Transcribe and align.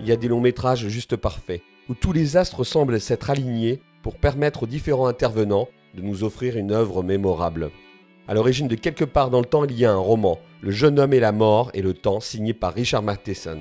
il 0.00 0.06
y 0.06 0.12
a 0.12 0.16
des 0.16 0.28
longs 0.28 0.40
métrages 0.40 0.88
juste 0.88 1.16
parfaits, 1.16 1.62
où 1.88 1.94
tous 1.94 2.12
les 2.12 2.36
astres 2.36 2.64
semblent 2.64 3.00
s'être 3.00 3.30
alignés 3.30 3.80
pour 4.02 4.16
permettre 4.16 4.64
aux 4.64 4.66
différents 4.66 5.06
intervenants 5.06 5.68
de 5.94 6.02
nous 6.02 6.24
offrir 6.24 6.56
une 6.56 6.72
œuvre 6.72 7.02
mémorable. 7.02 7.70
À 8.28 8.34
l'origine 8.34 8.68
de 8.68 8.74
Quelque 8.74 9.04
part 9.04 9.30
dans 9.30 9.40
le 9.40 9.46
temps, 9.46 9.64
il 9.64 9.78
y 9.78 9.84
a 9.84 9.92
un 9.92 9.96
roman, 9.96 10.38
Le 10.60 10.70
jeune 10.70 10.98
homme 10.98 11.12
et 11.12 11.20
la 11.20 11.32
mort 11.32 11.70
et 11.74 11.82
le 11.82 11.92
temps, 11.92 12.20
signé 12.20 12.54
par 12.54 12.72
Richard 12.74 13.02
Matheson. 13.02 13.58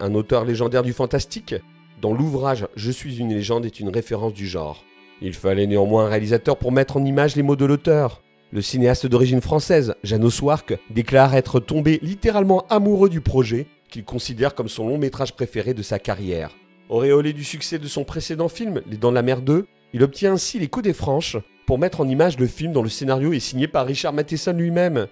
Un 0.00 0.14
auteur 0.14 0.44
légendaire 0.44 0.82
du 0.82 0.92
fantastique, 0.92 1.54
dont 2.00 2.14
l'ouvrage 2.14 2.66
Je 2.74 2.90
suis 2.90 3.18
une 3.18 3.34
légende 3.34 3.66
est 3.66 3.80
une 3.80 3.90
référence 3.90 4.32
du 4.32 4.46
genre. 4.46 4.84
Il 5.20 5.34
fallait 5.34 5.66
néanmoins 5.66 6.06
un 6.06 6.08
réalisateur 6.08 6.56
pour 6.56 6.72
mettre 6.72 6.96
en 6.96 7.04
image 7.04 7.36
les 7.36 7.42
mots 7.42 7.56
de 7.56 7.64
l'auteur. 7.64 8.22
Le 8.50 8.62
cinéaste 8.62 9.06
d'origine 9.06 9.42
française, 9.42 9.94
Jeannot 10.02 10.30
Swark, 10.30 10.78
déclare 10.90 11.34
être 11.34 11.60
tombé 11.60 11.98
littéralement 12.02 12.64
amoureux 12.70 13.10
du 13.10 13.20
projet 13.20 13.66
qu'il 13.88 14.04
considère 14.04 14.54
comme 14.54 14.68
son 14.68 14.88
long 14.88 14.98
métrage 14.98 15.34
préféré 15.34 15.74
de 15.74 15.82
sa 15.82 15.98
carrière. 15.98 16.50
Auréolé 16.88 17.32
du 17.32 17.44
succès 17.44 17.78
de 17.78 17.86
son 17.86 18.04
précédent 18.04 18.48
film, 18.48 18.82
Les 18.86 18.96
Dents 18.96 19.10
de 19.10 19.14
la 19.14 19.22
Mer 19.22 19.42
2, 19.42 19.66
il 19.92 20.02
obtient 20.02 20.32
ainsi 20.32 20.58
les 20.58 20.68
coups 20.68 20.84
des 20.84 20.92
franches 20.92 21.36
pour 21.66 21.78
mettre 21.78 22.00
en 22.00 22.08
image 22.08 22.38
le 22.38 22.46
film 22.46 22.72
dont 22.72 22.82
le 22.82 22.88
scénario 22.88 23.32
est 23.32 23.40
signé 23.40 23.68
par 23.68 23.86
Richard 23.86 24.12
Matheson 24.12 24.52
lui-même. 24.52 25.06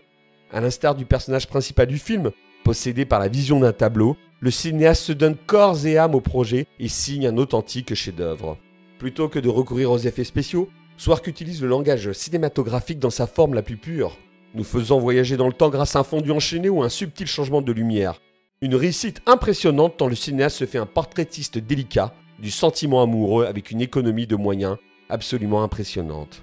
À 0.52 0.60
l'instar 0.60 0.94
du 0.94 1.04
personnage 1.04 1.48
principal 1.48 1.86
du 1.86 1.98
film, 1.98 2.30
possédé 2.64 3.04
par 3.04 3.20
la 3.20 3.28
vision 3.28 3.60
d'un 3.60 3.72
tableau, 3.72 4.16
le 4.40 4.50
cinéaste 4.50 5.02
se 5.02 5.12
donne 5.12 5.36
corps 5.46 5.86
et 5.86 5.98
âme 5.98 6.14
au 6.14 6.20
projet 6.20 6.66
et 6.78 6.88
signe 6.88 7.26
un 7.26 7.36
authentique 7.36 7.94
chef-d'œuvre. 7.94 8.58
Plutôt 8.98 9.28
que 9.28 9.38
de 9.38 9.48
recourir 9.48 9.90
aux 9.90 9.98
effets 9.98 10.24
spéciaux, 10.24 10.68
Swark 10.96 11.26
utilise 11.26 11.60
le 11.62 11.68
langage 11.68 12.12
cinématographique 12.12 12.98
dans 12.98 13.10
sa 13.10 13.26
forme 13.26 13.54
la 13.54 13.62
plus 13.62 13.76
pure, 13.76 14.16
nous 14.54 14.64
faisant 14.64 14.98
voyager 14.98 15.36
dans 15.36 15.46
le 15.46 15.52
temps 15.52 15.68
grâce 15.68 15.96
à 15.96 16.00
un 16.00 16.04
fondu 16.04 16.30
enchaîné 16.30 16.70
ou 16.70 16.82
un 16.82 16.88
subtil 16.88 17.26
changement 17.26 17.60
de 17.60 17.72
lumière. 17.72 18.20
Une 18.62 18.74
réussite 18.74 19.20
impressionnante 19.26 19.98
tant 19.98 20.06
le 20.06 20.14
cinéaste 20.14 20.56
se 20.56 20.64
fait 20.64 20.78
un 20.78 20.86
portraitiste 20.86 21.58
délicat 21.58 22.14
du 22.38 22.50
sentiment 22.50 23.02
amoureux 23.02 23.44
avec 23.44 23.70
une 23.70 23.82
économie 23.82 24.26
de 24.26 24.34
moyens 24.34 24.78
absolument 25.10 25.62
impressionnante. 25.62 26.42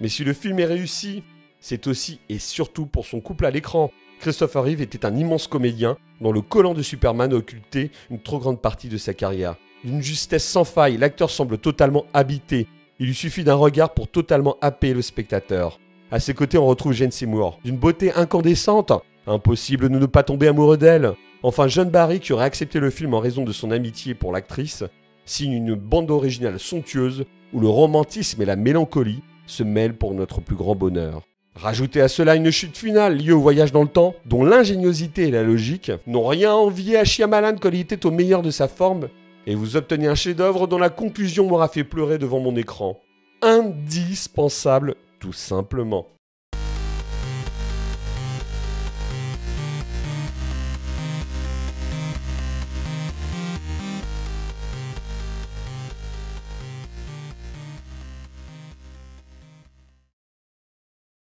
Mais 0.00 0.08
si 0.08 0.24
le 0.24 0.32
film 0.32 0.58
est 0.58 0.64
réussi, 0.64 1.22
c'est 1.58 1.86
aussi 1.86 2.18
et 2.30 2.38
surtout 2.38 2.86
pour 2.86 3.04
son 3.04 3.20
couple 3.20 3.44
à 3.44 3.50
l'écran. 3.50 3.90
Christopher 4.20 4.64
Reeve 4.64 4.80
était 4.80 5.04
un 5.04 5.14
immense 5.14 5.48
comédien 5.48 5.98
dont 6.22 6.32
le 6.32 6.40
collant 6.40 6.72
de 6.72 6.80
Superman 6.80 7.30
a 7.34 7.36
occulté 7.36 7.90
une 8.10 8.22
trop 8.22 8.38
grande 8.38 8.62
partie 8.62 8.88
de 8.88 8.96
sa 8.96 9.12
carrière. 9.12 9.56
D'une 9.84 10.00
justesse 10.00 10.48
sans 10.48 10.64
faille, 10.64 10.96
l'acteur 10.96 11.28
semble 11.28 11.58
totalement 11.58 12.06
habité. 12.14 12.68
Il 12.98 13.08
lui 13.08 13.14
suffit 13.14 13.44
d'un 13.44 13.54
regard 13.54 13.92
pour 13.92 14.08
totalement 14.08 14.56
happer 14.62 14.94
le 14.94 15.02
spectateur. 15.02 15.78
À 16.10 16.20
ses 16.20 16.32
côtés, 16.32 16.56
on 16.56 16.66
retrouve 16.66 16.94
Jane 16.94 17.10
Seymour, 17.10 17.60
d'une 17.66 17.76
beauté 17.76 18.14
incandescente. 18.14 18.94
Impossible 19.26 19.90
de 19.90 19.98
ne 19.98 20.06
pas 20.06 20.22
tomber 20.22 20.48
amoureux 20.48 20.78
d'elle. 20.78 21.12
Enfin, 21.42 21.68
John 21.68 21.88
Barry, 21.88 22.20
qui 22.20 22.34
aurait 22.34 22.44
accepté 22.44 22.80
le 22.80 22.90
film 22.90 23.14
en 23.14 23.18
raison 23.18 23.44
de 23.44 23.52
son 23.52 23.70
amitié 23.70 24.14
pour 24.14 24.30
l'actrice, 24.30 24.84
signe 25.24 25.52
une 25.52 25.74
bande 25.74 26.10
originale 26.10 26.58
somptueuse 26.58 27.24
où 27.52 27.60
le 27.60 27.68
romantisme 27.68 28.42
et 28.42 28.44
la 28.46 28.56
mélancolie 28.56 29.22
se 29.46 29.62
mêlent 29.62 29.96
pour 29.96 30.12
notre 30.12 30.40
plus 30.40 30.56
grand 30.56 30.74
bonheur. 30.74 31.22
Rajoutez 31.54 32.00
à 32.00 32.08
cela 32.08 32.36
une 32.36 32.50
chute 32.50 32.76
finale 32.76 33.16
liée 33.16 33.32
au 33.32 33.40
voyage 33.40 33.72
dans 33.72 33.82
le 33.82 33.88
temps, 33.88 34.14
dont 34.26 34.44
l'ingéniosité 34.44 35.28
et 35.28 35.30
la 35.30 35.42
logique 35.42 35.90
n'ont 36.06 36.26
rien 36.26 36.52
envié 36.52 36.96
à 36.96 37.04
Shyamalan 37.04 37.56
quand 37.60 37.70
il 37.70 37.80
était 37.80 38.06
au 38.06 38.10
meilleur 38.10 38.42
de 38.42 38.50
sa 38.50 38.68
forme, 38.68 39.08
et 39.46 39.54
vous 39.54 39.76
obtenez 39.76 40.06
un 40.06 40.14
chef-d'œuvre 40.14 40.66
dont 40.66 40.78
la 40.78 40.90
conclusion 40.90 41.46
m'aura 41.46 41.68
fait 41.68 41.84
pleurer 41.84 42.18
devant 42.18 42.40
mon 42.40 42.54
écran. 42.54 43.00
Indispensable, 43.42 44.94
tout 45.18 45.32
simplement. 45.32 46.06